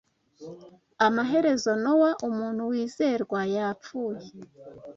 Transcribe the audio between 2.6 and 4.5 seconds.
wizerwa yapfuye